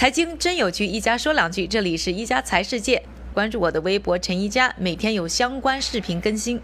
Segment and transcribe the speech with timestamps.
[0.00, 1.66] 财经真有趣，一家说两句。
[1.66, 3.02] 这里是一家财世界，
[3.34, 6.58] 关注我的微博陈一家，每天有相关视频更新。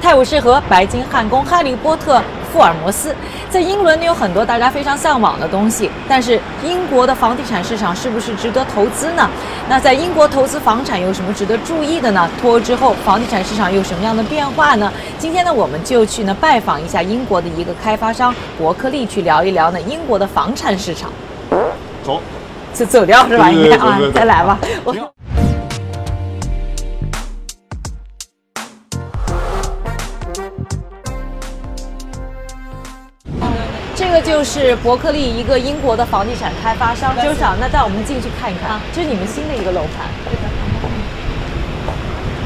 [0.00, 2.22] 泰晤士河、白金汉宫、哈利波特、
[2.52, 3.12] 福尔摩斯，
[3.50, 5.90] 在英伦有很多大家非常向往的东西。
[6.08, 9.28] 但是英国的房地产市场是不是值得投资呢？
[9.68, 12.30] 那在英国投资房产有什么值得注意的呢？
[12.40, 14.92] 脱欧之后，房地产市场有什么样的变化呢？
[15.18, 21.10] 今天呢，我们就去呢拜访一下英国的一个开发商伯克利，去聊一聊呢英国的房产市场。
[22.04, 22.20] 走，
[22.74, 23.50] 就走掉是吧？
[23.50, 24.58] 应该啊再来吧。
[24.84, 24.94] 我
[33.94, 38.80] 这个就是伯克利一个英国的房地产开发商，周长，那带我们进去看一看，啊。
[38.92, 40.08] 这是你们新的一个楼盘。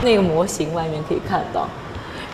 [0.03, 1.69] 那个模型外面可以看到，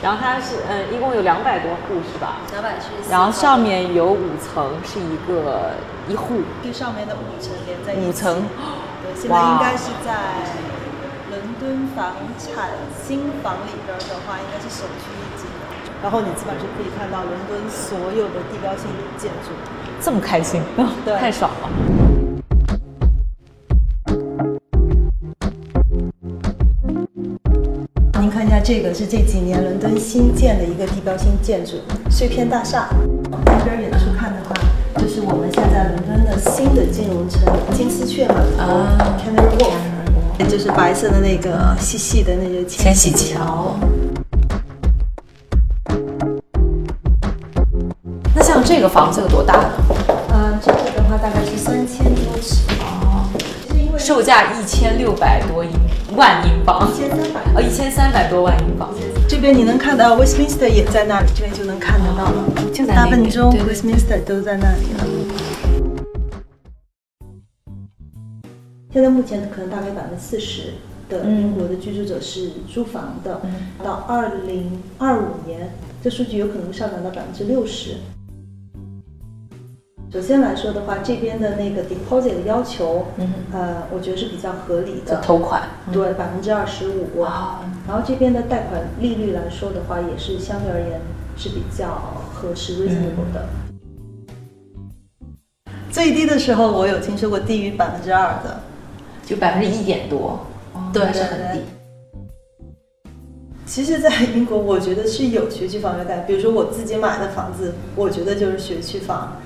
[0.02, 2.38] 然后它是嗯，一共有两百多户是吧？
[2.52, 5.72] 两百是，然后上面有五层，是一个
[6.08, 8.08] 一户最上面的五层连在一起。
[8.08, 8.48] 五层，
[9.02, 10.40] 对，现在应该是在
[11.28, 12.70] 伦敦房产
[13.04, 15.44] 新房里边的话，应该是首屈一指。
[16.02, 18.86] 然后你基本上是可以看到伦敦所有的地标性
[19.18, 19.52] 建筑。
[20.00, 20.62] 这么开心，
[21.04, 21.99] 对 太爽了。
[28.62, 31.72] 这个是这几年伦敦新建的一个地标性建筑——
[32.10, 32.88] 碎片大厦。
[33.46, 34.54] 那边远处看的话，
[35.00, 37.40] 就是我们现在伦敦的新的金融城
[37.74, 43.74] 金丝雀码头啊 （Canary Wharf），就是白色的那个细细的那个千禧桥。
[48.34, 49.72] 那像这个房子有多大呢？
[50.28, 53.26] 呃，这个的话大概是三千多尺，哦，
[53.68, 55.70] 是因为售价一千六百多英
[56.16, 57.40] 万英镑，一千三百。
[57.54, 58.92] 哦，一千三百多万英镑。
[59.28, 62.44] 这边你能看到 Westminster 也在那里，这边就能看得到了。
[62.72, 65.06] 就在大笨钟 Westminster 都在那里了。
[68.92, 70.74] 现在目前可能大概百分之四十
[71.08, 73.40] 的英国的居住者是租房的，
[73.84, 77.94] 到二零二五年，这数据有可能上涨到百分之六十。
[80.12, 85.62] 首先来说的话，这边的那个 deposit 的要求，嗯呃，我觉得是比较合理就的，头款。
[85.92, 87.20] 对，百分之二十五。
[87.20, 91.00] 哇，然后这边的贷款利率来说的话，也是相对而言
[91.36, 91.94] 是比较
[92.34, 93.48] 合适 reasonable 的。
[95.92, 98.58] 最低的时候，我有听说过低于百分之二的。
[99.24, 101.60] 就百分之一点多，哦对那是很低。
[103.64, 109.36] 其实，在英国，我觉得是有学区房要贷，比如说我自己买的房子，我觉得就是学区房。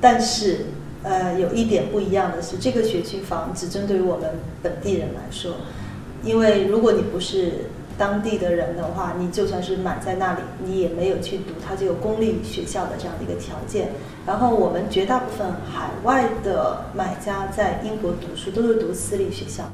[0.00, 0.66] 但是，
[1.02, 4.30] 呃，有一点不一样的是，这个学区房只针对于我们
[4.62, 5.56] 本地人来说，
[6.22, 7.66] 因为如果你不是
[7.96, 13.88] 当地的人的话，你就算是买在那里，你也没有去读它这个公立学校的这样的一个条件。
[14.24, 19.64] 然后，我们绝大部分海外的买家在英国读书都是读私立学校。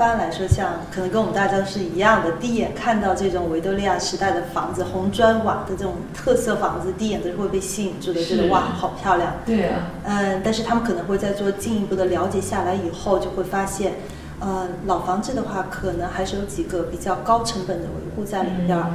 [0.00, 9.34] 一般来说，像可能跟我们大家是一样的，第一眼看到这种维多利亚时代的房子，红砖瓦的这种特色房子，第一眼都是会被吸引住的，觉得哇，好漂亮。
[9.44, 13.92] 对啊，嗯，但是他们可能会在做进一步的了解下来以后，就会发现，
[14.38, 18.86] 呃，老房子的话，可能还是有几个比较高成本的维护在里边儿。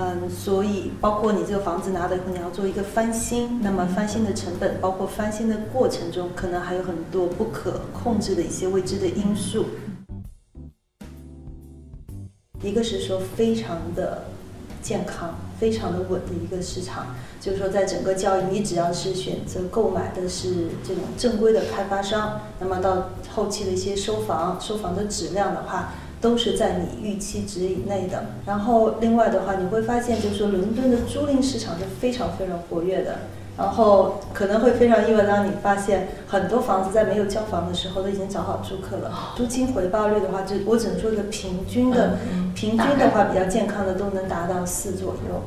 [0.00, 9.66] 嗯，所以包括你这个房子拿了以后，你要做一个翻新，那么翻新的成本，包括翻新的过程中，可能还有很多不可控制的一些未知的因素。
[12.62, 14.24] 一个是说非常的
[14.82, 28.26] 健康、非常的稳的一个市场，就是说在整个交易，你只要是选择购买的是这种正规的开发商，那么到后期的一些收房、收房的质量的话，都是在你预期值以内的。
[28.44, 33.18] 然后另外的话，你会发现就是说伦敦的租赁市场是非常非常活跃的。
[33.58, 39.12] 然后可能会非常意外，当你发现很多房子在没有交房的时候都已经找好租客了。
[39.36, 45.42] 租金回报率的话，就我只能说一个平均的，嗯平均的话比较健康的都能达到四左右。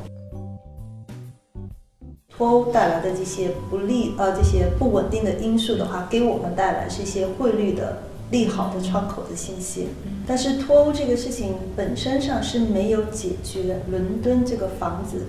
[2.28, 7.96] 脱欧带来的这些不利呃这些不稳定的因素的话，给我们带来是一些汇率的
[8.30, 9.88] 利好的窗口的信息。
[10.26, 15.22] 但是脱欧这个事情本身上是没有解决伦敦这个房子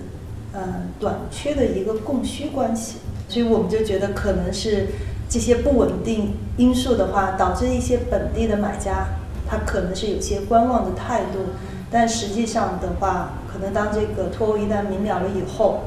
[0.54, 0.60] 呃
[0.98, 2.96] 短缺的一个供需关系，
[3.28, 4.86] 所以我们就觉得可能是
[5.28, 9.08] 这些不稳定因素的话，导致一些本地的买家
[9.48, 11.52] 他可能是有些观望的态度，
[11.90, 15.82] 但实际上的话，可能当这个脱欧一旦明了了以后，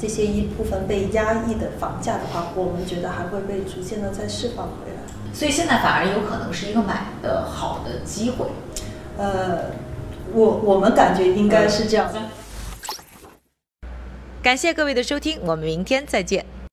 [0.00, 5.00] 这些一部分被压抑的房价的话，我们觉得还会被逐渐的再释放回来。
[5.32, 8.46] 所以现在反而有可能是一个买的好的机会。
[9.16, 9.70] 呃，
[10.32, 12.10] 我我们感觉应该是这样。
[14.42, 16.46] 感谢各位的收听，我们明天再见。